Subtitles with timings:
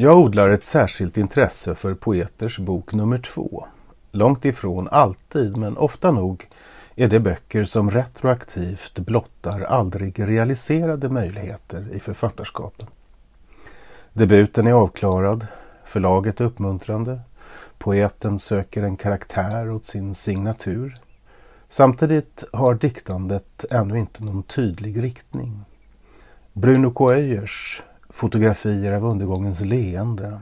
[0.00, 3.66] Jag odlar ett särskilt intresse för poeters bok nummer två.
[4.10, 6.46] Långt ifrån alltid, men ofta nog,
[6.96, 12.86] är det böcker som retroaktivt blottar aldrig realiserade möjligheter i författarskapen.
[14.12, 15.46] Debuten är avklarad,
[15.84, 17.20] förlaget är uppmuntrande,
[17.78, 20.98] poeten söker en karaktär åt sin signatur.
[21.68, 25.64] Samtidigt har diktandet ännu inte någon tydlig riktning.
[26.52, 30.40] Bruno Coöyers fotografier av undergångens leende,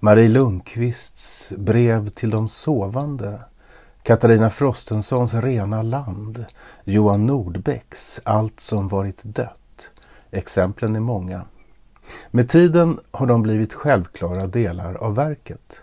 [0.00, 3.40] Marie Lundqvists brev till de sovande,
[4.02, 6.44] Katarina Frostensons Rena land,
[6.84, 9.90] Johan Nordbecks Allt som varit dött.
[10.30, 11.42] Exemplen är många.
[12.30, 15.82] Med tiden har de blivit självklara delar av verket.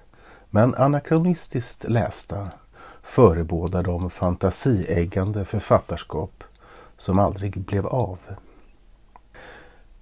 [0.50, 2.48] Men anakronistiskt lästa
[3.04, 6.44] förebådar de fantasieggande författarskap
[6.98, 8.20] som aldrig blev av.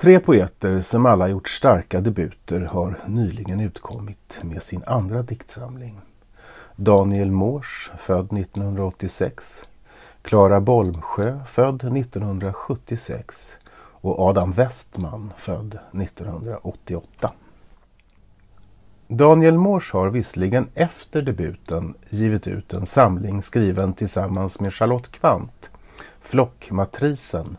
[0.01, 6.01] Tre poeter som alla gjort starka debuter har nyligen utkommit med sin andra diktsamling.
[6.75, 9.67] Daniel Mors, född 1986,
[10.21, 17.33] Klara Bolmsjö, född 1976 och Adam Westman, född 1988.
[19.07, 25.69] Daniel Mors har visserligen efter debuten givit ut en samling skriven tillsammans med Charlotte Kvant,
[26.21, 27.57] Flockmatrisen,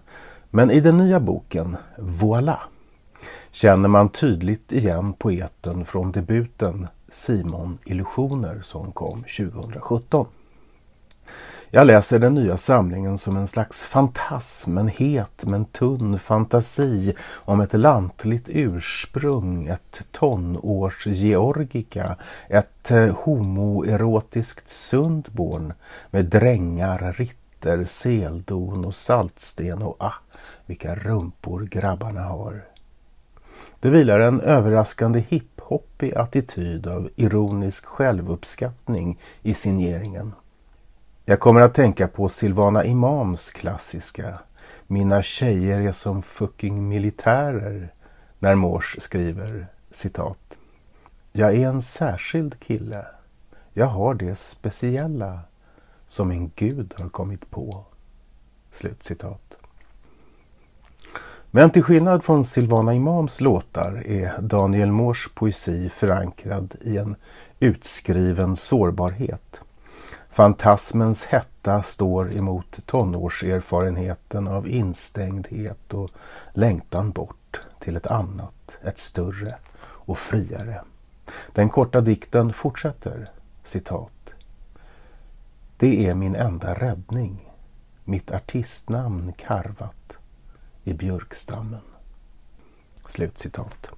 [0.50, 2.60] men i den nya boken Voila!
[3.50, 10.26] känner man tydligt igen poeten från debuten Simon Illusioner som kom 2017.
[11.70, 17.60] Jag läser den nya samlingen som en slags fantasm, en het men tunn fantasi om
[17.60, 22.16] ett lantligt ursprung, ett tonårs-Georgika,
[22.48, 25.72] ett eh, homoerotiskt Sundborn
[26.10, 30.29] med drängar, ritter, seldon och saltsten och ack
[30.70, 32.64] vilka rumpor grabbarna har.
[33.80, 40.32] Det vilar en överraskande hiphoppig attityd av ironisk självuppskattning i signeringen.
[41.24, 44.38] Jag kommer att tänka på Silvana Imams klassiska
[44.86, 47.92] Mina tjejer är som fucking militärer
[48.38, 50.58] när Mors skriver citat.
[51.32, 53.06] Jag är en särskild kille.
[53.72, 55.40] Jag har det speciella
[56.06, 57.84] som en gud har kommit på.
[58.72, 59.59] Slutcitat.
[61.52, 67.16] Men till skillnad från Silvana Imams låtar är Daniel Mors poesi förankrad i en
[67.60, 69.60] utskriven sårbarhet.
[70.30, 76.10] Fantasmens hetta står emot tonårserfarenheten av instängdhet och
[76.52, 80.80] längtan bort till ett annat, ett större och friare.
[81.52, 83.30] Den korta dikten fortsätter,
[83.64, 84.30] citat.
[85.76, 87.50] Det är min enda räddning,
[88.04, 89.99] mitt artistnamn karvat
[90.90, 91.80] i björkstammen.
[93.08, 93.88] Slutcitat.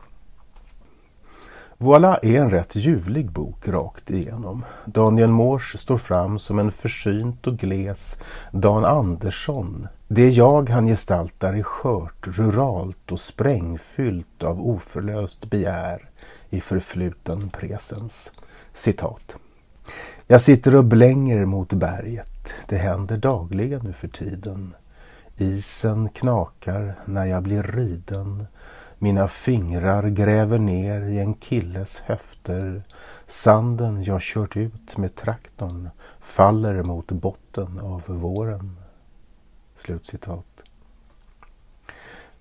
[1.78, 4.64] Voilà är en rätt ljuvlig bok rakt igenom.
[4.84, 8.22] Daniel Mors står fram som en försynt och gles
[8.52, 9.88] Dan Andersson.
[10.08, 16.08] Det jag han gestaltar är skört, ruralt och sprängfyllt av oförlöst begär
[16.50, 18.32] i förfluten presens.
[18.74, 19.36] Citat.
[20.26, 22.48] Jag sitter och blänger mot berget.
[22.68, 24.74] Det händer dagligen nu för tiden.
[25.36, 28.46] Isen knakar när jag blir riden.
[28.98, 32.82] Mina fingrar gräver ner i en killes höfter.
[33.26, 35.90] Sanden jag kört ut med traktorn
[36.20, 38.76] faller mot botten av våren.
[39.76, 40.46] Slutcitat.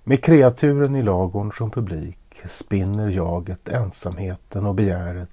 [0.04, 5.30] Med kreaturen i lagorn som publik spinner jaget ensamheten och begäret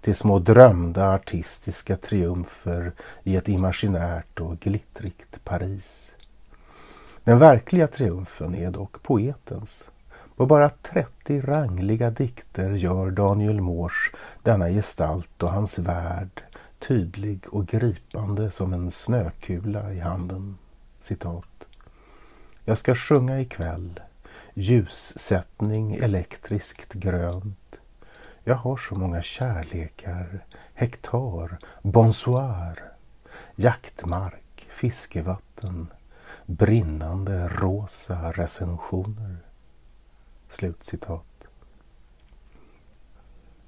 [0.00, 6.14] till små drömda artistiska triumfer i ett imaginärt och glittrigt Paris.
[7.24, 9.90] Den verkliga triumfen är dock poetens.
[10.36, 16.42] På bara 30 rangliga dikter gör Daniel Mors denna gestalt och hans värld
[16.80, 20.58] tydlig och gripande som en snökula i handen.
[21.00, 21.66] Citat.
[22.64, 24.00] Jag ska sjunga ikväll,
[24.54, 27.76] ljussättning elektriskt grönt.
[28.44, 32.82] Jag har så många kärlekar, hektar, bonsoir,
[33.56, 35.86] jaktmark, fiskevatten,
[36.50, 39.36] brinnande rosa recensioner.
[40.48, 41.24] Slutcitat.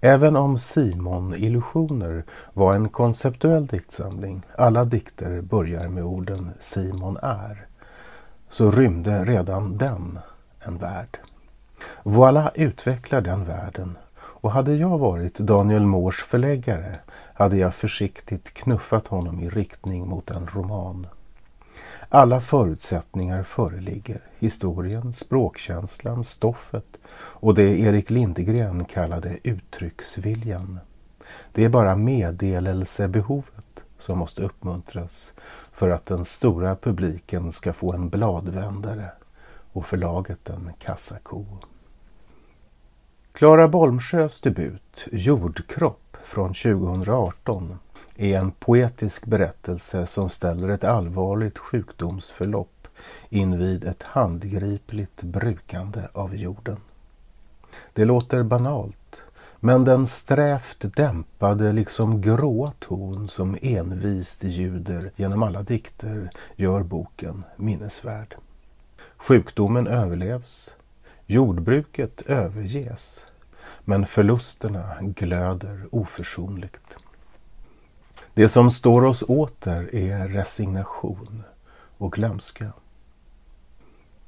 [0.00, 7.67] Även om Simon Illusioner var en konceptuell diktsamling, alla dikter börjar med orden Simon är,
[8.49, 10.19] så rymde redan den
[10.61, 11.19] en värld.
[12.02, 12.50] Voila!
[12.55, 16.99] utvecklar den världen och hade jag varit Daniel Moors förläggare
[17.34, 21.06] hade jag försiktigt knuffat honom i riktning mot en roman.
[22.14, 24.20] Alla förutsättningar föreligger.
[24.38, 30.81] Historien, språkkänslan, stoffet och det Erik Lindegren kallade uttrycksviljan.
[31.53, 35.35] Det är bara meddelelsebehovet som måste uppmuntras
[35.73, 39.11] för att den stora publiken ska få en bladvändare
[39.73, 41.44] och förlaget en kassako.
[43.32, 47.79] Klara Bolmsjös debut Jordkropp från 2018
[48.17, 52.88] är en poetisk berättelse som ställer ett allvarligt sjukdomsförlopp
[53.29, 56.76] invid ett handgripligt brukande av jorden.
[57.93, 59.23] Det låter banalt,
[59.61, 67.44] men den strävt dämpade, liksom gråa ton som envist ljuder genom alla dikter gör boken
[67.56, 68.37] minnesvärd.
[69.17, 70.75] Sjukdomen överlevs,
[71.26, 73.26] jordbruket överges,
[73.85, 76.97] men förlusterna glöder oförsonligt.
[78.34, 81.43] Det som står oss åter är resignation
[81.99, 82.73] och glömska.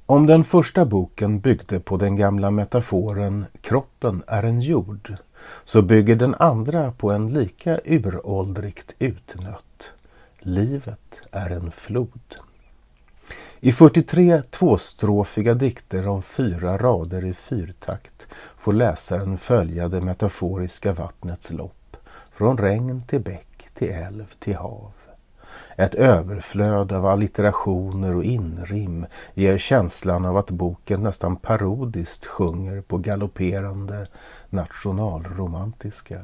[0.06, 5.14] Om den första boken byggde på den gamla metaforen kroppen är en jord
[5.64, 9.90] så bygger den andra på en lika uråldrigt utnött.
[10.38, 12.36] Livet är en flod.
[13.60, 21.52] I 43 tvåstrofiga dikter om fyra rader i fyrtakt får läsaren följa det metaforiska vattnets
[21.52, 21.96] lopp
[22.32, 23.53] från regn till bäck
[23.84, 24.92] till älv, till hav.
[25.76, 32.98] Ett överflöd av allitterationer och inrim ger känslan av att boken nästan parodiskt sjunger på
[32.98, 34.06] galopperande
[34.50, 36.20] nationalromantiska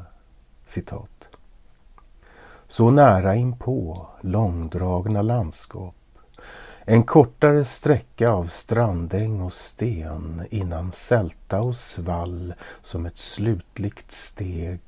[0.66, 1.28] citat.
[2.68, 5.94] Så nära inpå långdragna landskap
[6.84, 14.80] en kortare sträcka av strandäng och sten innan sälta och svall som ett slutligt steg.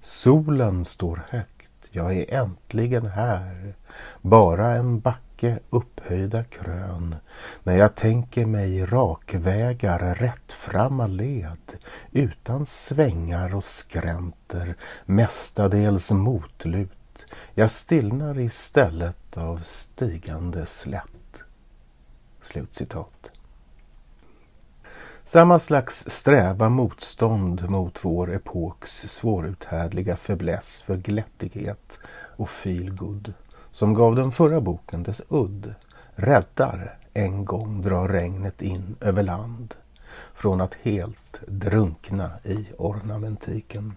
[0.00, 1.53] Solen står högt
[1.94, 3.74] jag är äntligen här.
[4.20, 7.16] Bara en backe upphöjda krön.
[7.62, 11.72] När jag tänker mig rakvägar, rättframma led.
[12.12, 14.74] Utan svängar och skränter,
[15.04, 17.26] mestadels motlut.
[17.54, 21.42] Jag stillnar istället av stigande slätt.
[22.42, 23.33] Slutcitat.
[25.26, 31.98] Samma slags sträva motstånd mot vår epoks svåruthärdliga fäbless för glättighet
[32.36, 33.32] och feelgood
[33.72, 35.74] som gav den förra boken dess udd
[36.14, 39.74] räddar en gång drar regnet in över land
[40.34, 43.96] från att helt drunkna i ornamentiken.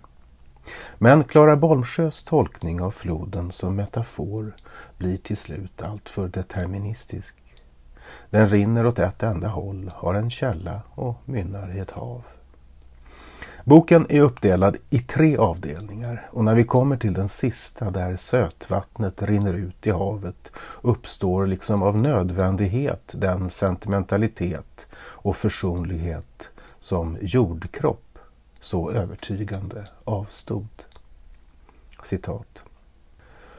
[0.97, 4.55] Men Klara Bolmsjös tolkning av floden som metafor
[4.97, 7.35] blir till slut alltför deterministisk.
[8.29, 12.23] Den rinner åt ett enda håll, har en källa och mynnar i ett hav.
[13.67, 19.21] Boken är uppdelad i tre avdelningar och när vi kommer till den sista där sötvattnet
[19.21, 20.51] rinner ut i havet
[20.81, 26.49] uppstår liksom av nödvändighet den sentimentalitet och försonlighet
[26.79, 28.19] som jordkropp
[28.59, 30.67] så övertygande avstod.
[32.03, 32.59] Citat.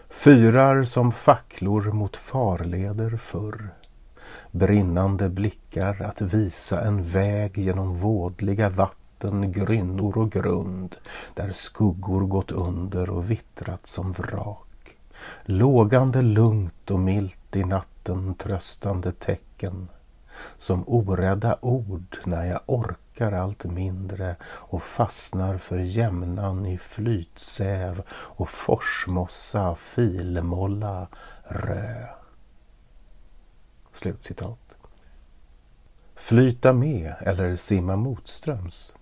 [0.09, 3.71] Fyrar som facklor mot farleder förr
[4.51, 10.97] brinnande blickar att visa en väg genom vådliga vatten, grynnor och grund
[11.35, 14.97] där skuggor gått under och vittrat som vrak.
[15.45, 19.89] Lågande lugnt och milt i natten tröstande tecken
[20.59, 28.49] som orädda ord när jag orkar allt mindre och fastnar för jämnan i flytsäv och
[28.49, 31.07] forsmossa, filmolla,
[31.45, 32.18] rö.
[33.99, 34.59] Slutcitat.
[36.15, 38.95] Flyta med eller simma motströms.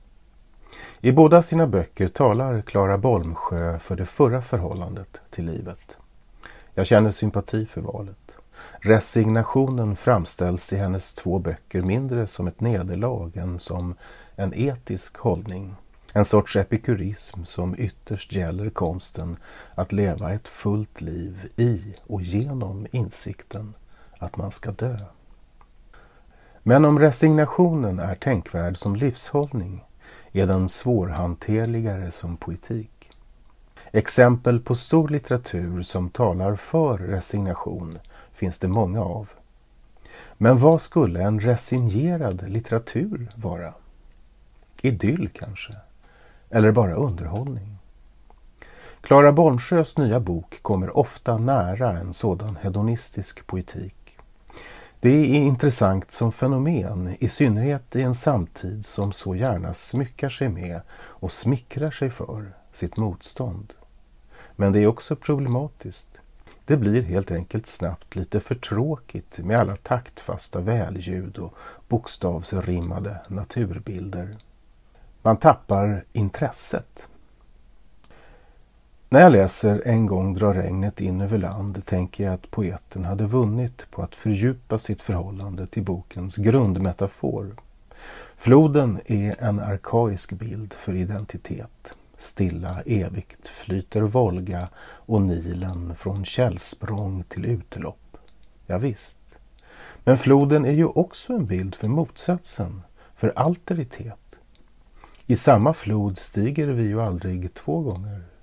[1.00, 5.96] I båda sina böcker talar Klara Bolmsjö för det förra förhållandet till livet.
[6.74, 8.32] Jag känner sympati för valet.
[8.80, 13.94] Resignationen framställs i hennes två böcker mindre som ett nederlag än som
[14.36, 15.74] en etisk hållning.
[16.12, 19.36] En sorts epikurism som ytterst gäller konsten
[19.74, 23.74] att leva ett fullt liv i och genom insikten
[24.18, 24.98] att man ska dö.
[26.62, 29.84] Men om resignationen är tänkvärd som livshållning
[30.32, 33.10] är den svårhanterligare som poetik.
[33.92, 37.98] Exempel på stor litteratur som talar för resignation
[38.32, 39.28] finns det många av.
[40.36, 43.74] Men vad skulle en resignerad litteratur vara?
[44.82, 45.74] Idyll kanske?
[46.50, 47.78] Eller bara underhållning?
[49.00, 53.95] Klara Bolmsjös nya bok kommer ofta nära en sådan hedonistisk poetik.
[55.00, 60.48] Det är intressant som fenomen, i synnerhet i en samtid som så gärna smyckar sig
[60.48, 63.72] med och smickrar sig för sitt motstånd.
[64.56, 66.08] Men det är också problematiskt.
[66.64, 71.54] Det blir helt enkelt snabbt lite för tråkigt med alla taktfasta välljud och
[71.88, 74.36] bokstavsrimmade naturbilder.
[75.22, 77.06] Man tappar intresset.
[79.08, 83.24] När jag läser En gång drar regnet in över land tänker jag att poeten hade
[83.24, 87.56] vunnit på att fördjupa sitt förhållande till bokens grundmetafor.
[88.36, 91.92] Floden är en arkaisk bild för identitet.
[92.18, 98.16] Stilla evigt flyter Volga och Nilen från källsprång till utlopp.
[98.66, 99.18] Ja, visst.
[100.04, 102.82] Men floden är ju också en bild för motsatsen,
[103.14, 104.36] för alteritet.
[105.26, 108.35] I samma flod stiger vi ju aldrig två gånger.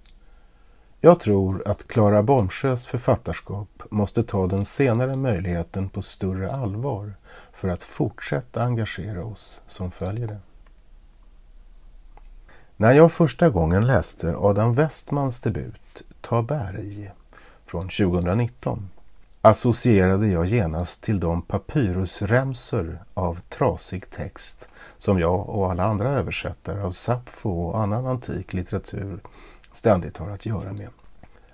[1.06, 7.14] Jag tror att Klara Bolmsjös författarskap måste ta den senare möjligheten på större allvar
[7.54, 10.40] för att fortsätta engagera oss som följer det.
[12.78, 17.12] När jag första gången läste Adam Westmans debut Ta berg
[17.66, 18.90] från 2019
[19.42, 24.68] associerade jag genast till de papyrusremsor av trasig text
[24.98, 29.20] som jag och alla andra översättare av Sappho och annan antik litteratur
[29.74, 30.90] ständigt har att göra med.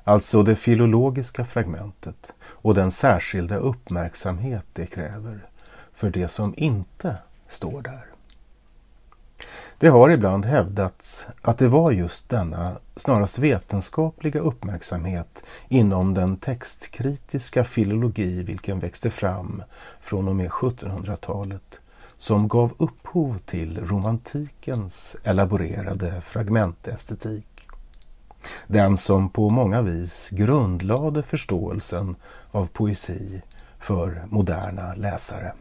[0.04, 5.40] Alltså det filologiska fragmentet och den särskilda uppmärksamhet det kräver
[5.94, 7.16] för det som inte
[7.48, 8.06] står där.
[9.78, 17.64] Det har ibland hävdats att det var just denna snarast vetenskapliga uppmärksamhet inom den textkritiska
[17.64, 19.64] filologi vilken växte fram
[20.00, 21.80] från och med 1700-talet
[22.18, 27.49] som gav upphov till romantikens elaborerade fragmentestetik.
[28.68, 32.16] Den som på många vis grundlade förståelsen
[32.52, 33.42] av poesi
[33.80, 35.54] för moderna läsare.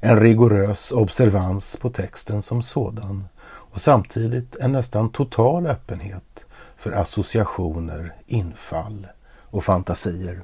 [0.00, 6.44] En rigorös observans på texten som sådan och samtidigt en nästan total öppenhet
[6.76, 9.06] för associationer, infall
[9.50, 10.42] och fantasier.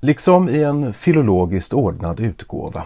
[0.00, 2.84] Liksom i en filologiskt ordnad utgåva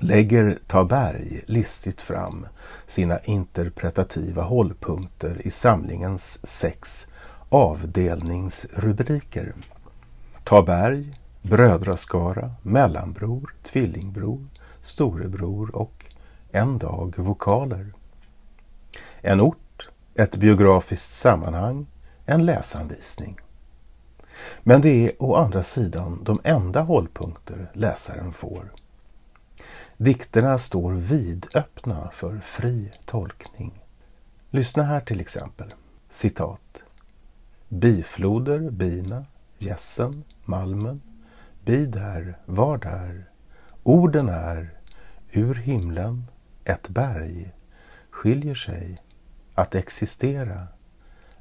[0.00, 2.46] lägger Taberg listigt fram
[2.86, 7.06] sina interpretativa hållpunkter i samlingens sex
[7.48, 9.52] avdelningsrubriker.
[10.44, 14.46] Taberg, brödraskara, mellanbror, tvillingbror,
[14.82, 16.04] storebror och
[16.50, 17.86] en dag vokaler.
[19.20, 21.86] En ort, ett biografiskt sammanhang,
[22.26, 23.40] en läsanvisning.
[24.62, 28.72] Men det är å andra sidan de enda hållpunkter läsaren får.
[30.02, 33.84] Dikterna står vidöppna för fri tolkning.
[34.50, 35.74] Lyssna här till exempel.
[36.10, 36.82] Citat.
[37.68, 39.26] Bifloder, bina,
[39.58, 41.00] gässen, malmen.
[41.64, 43.24] Bi där, var där.
[43.82, 44.70] Orden är
[45.30, 46.24] ur himlen,
[46.64, 47.52] ett berg,
[48.10, 49.02] skiljer sig,
[49.54, 50.66] att existera,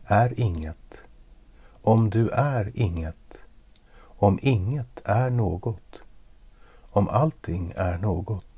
[0.06, 0.96] är inget.
[1.82, 3.38] Om du är inget,
[4.02, 6.00] om inget är något,
[6.92, 8.49] om allting är något.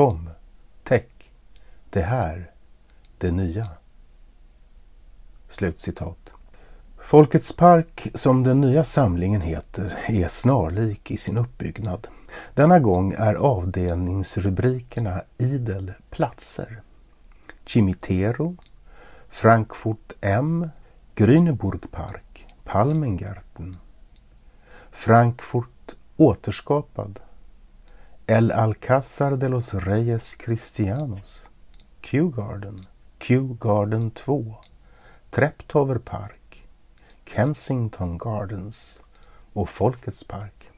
[0.00, 0.30] Kom,
[0.84, 1.30] täck,
[1.90, 2.50] det här,
[3.18, 3.68] det nya.
[5.48, 6.30] Slutcitat.
[6.98, 12.08] Folkets park, som den nya samlingen heter, är snarlik i sin uppbyggnad.
[12.54, 16.80] Denna gång är avdelningsrubrikerna idel platser.
[17.66, 18.56] Cimitero,
[19.28, 20.68] Frankfurt M,
[21.14, 23.76] Grüneburgpark, Palmengarten.
[24.90, 27.20] Frankfurt återskapad,
[28.30, 31.44] El Alcázar de los Reyes Cristianos,
[32.00, 32.86] Kew Garden,
[33.18, 34.56] Kew Garden 2,
[35.30, 36.68] Treptower Park,
[37.24, 39.02] Kensington Gardens
[39.52, 40.70] och Folkets park.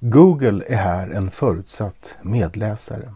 [0.00, 3.14] Google är här en förutsatt medläsare.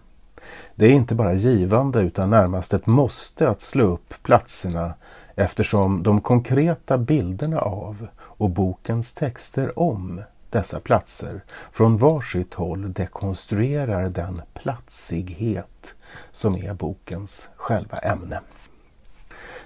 [0.75, 4.95] Det är inte bara givande utan närmast ett måste att slå upp platserna
[5.35, 14.09] eftersom de konkreta bilderna av och bokens texter om dessa platser från varsitt håll dekonstruerar
[14.09, 15.95] den platsighet
[16.33, 18.41] som är bokens själva ämne.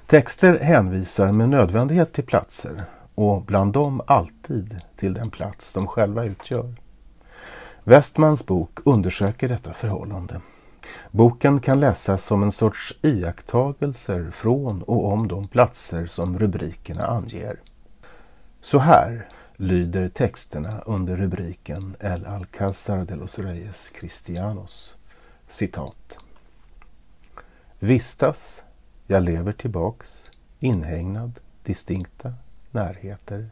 [0.06, 2.84] Texter hänvisar med nödvändighet till platser
[3.14, 6.74] och bland dem alltid till den plats de själva utgör.
[7.84, 10.40] Westmans bok undersöker detta förhållande.
[11.10, 17.60] Boken kan läsas som en sorts iakttagelser från och om de platser som rubrikerna anger.
[18.60, 24.96] Så här lyder texterna under rubriken El Alcázar de los Reyes Cristianos.
[25.48, 26.18] Citat.
[27.78, 28.62] Vistas,
[29.06, 30.30] jag lever tillbaks,
[30.60, 32.32] inhägnad, distinkta
[32.70, 33.50] närheter.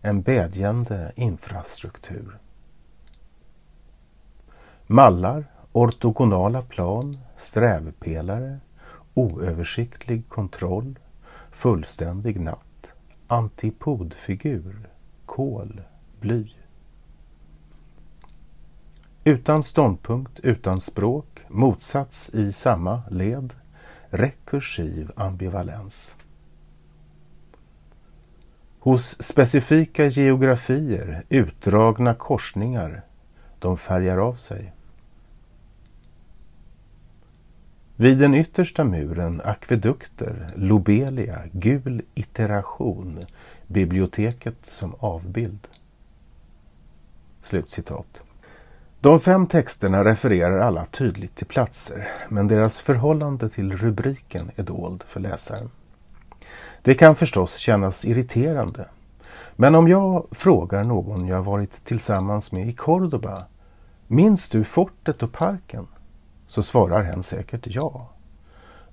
[0.00, 2.38] En bedjande infrastruktur.
[4.86, 8.58] Mallar, ortogonala plan, strävpelare,
[9.14, 10.98] oöversiktlig kontroll,
[11.50, 12.86] fullständig natt,
[13.26, 14.88] antipodfigur,
[15.38, 15.80] kol,
[16.20, 16.50] bly.
[19.24, 23.54] Utan ståndpunkt, utan språk, motsats i samma led,
[24.10, 26.16] rekursiv ambivalens.
[28.78, 33.02] Hos specifika geografier, utdragna korsningar,
[33.58, 34.72] de färgar av sig.
[37.96, 43.26] Vid den yttersta muren akvedukter, lobelia, gul iteration,
[43.68, 45.68] biblioteket som avbild.
[47.42, 48.20] Slutcitat.
[49.00, 55.04] De fem texterna refererar alla tydligt till platser, men deras förhållande till rubriken är dold
[55.08, 55.70] för läsaren.
[56.82, 58.88] Det kan förstås kännas irriterande,
[59.56, 63.44] men om jag frågar någon jag varit tillsammans med i Cordoba,
[64.06, 65.86] minns du fortet och parken?
[66.46, 68.08] Så svarar hen säkert ja.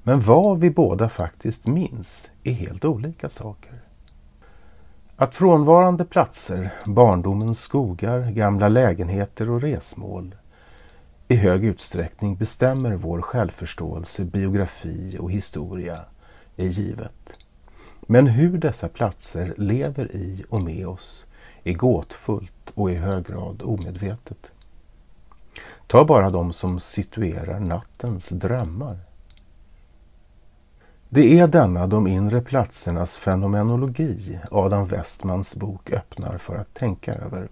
[0.03, 3.81] Men vad vi båda faktiskt minns är helt olika saker.
[5.17, 10.35] Att frånvarande platser, barndomens skogar, gamla lägenheter och resmål
[11.27, 15.99] i hög utsträckning bestämmer vår självförståelse, biografi och historia
[16.55, 17.33] är givet.
[18.01, 21.25] Men hur dessa platser lever i och med oss
[21.63, 24.51] är gåtfullt och i hög grad omedvetet.
[25.87, 28.97] Ta bara de som situerar nattens drömmar.
[31.15, 37.47] Det är denna de inre platsernas fenomenologi Adam Westmans bok öppnar för att tänka över.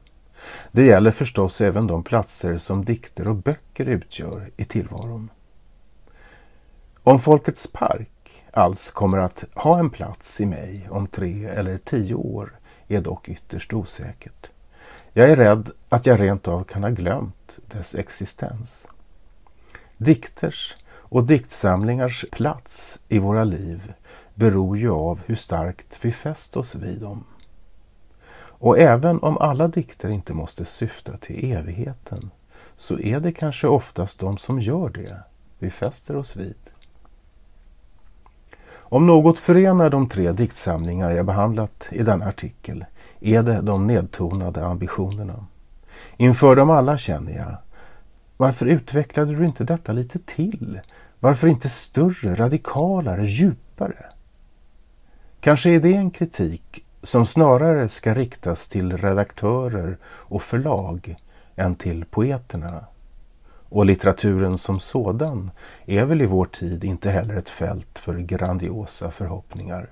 [0.71, 5.29] Det gäller förstås även de platser som dikter och böcker utgör i tillvaron.
[7.03, 12.15] Om Folkets park alls kommer att ha en plats i mig om tre eller tio
[12.15, 12.51] år
[12.87, 14.47] är dock ytterst osäkert.
[15.13, 18.87] Jag är rädd att jag rent av kan ha glömt dess existens.
[19.97, 20.75] Dikters
[21.13, 23.93] och diktsamlingars plats i våra liv
[24.33, 27.23] beror ju av hur starkt vi fäst oss vid dem.
[28.35, 32.31] Och även om alla dikter inte måste syfta till evigheten
[32.77, 35.17] så är det kanske oftast de som gör det
[35.59, 36.55] vi fäster oss vid.
[38.71, 42.85] Om något förenar de tre diktsamlingar jag behandlat i denna artikel
[43.19, 45.45] är det de nedtonade ambitionerna.
[46.17, 47.57] Inför dem alla känner jag,
[48.37, 50.79] varför utvecklade du inte detta lite till?
[51.23, 54.05] Varför inte större, radikalare, djupare?
[55.39, 61.15] Kanske är det en kritik som snarare ska riktas till redaktörer och förlag
[61.55, 62.85] än till poeterna.
[63.69, 65.51] Och litteraturen som sådan
[65.85, 69.89] är väl i vår tid inte heller ett fält för grandiosa förhoppningar.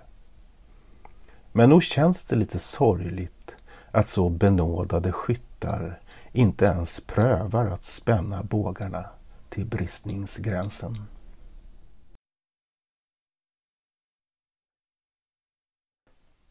[1.52, 3.56] Men nog känns det lite sorgligt
[3.92, 6.00] att så benådade skyttar
[6.32, 9.06] inte ens prövar att spänna bågarna
[9.50, 10.98] till bristningsgränsen.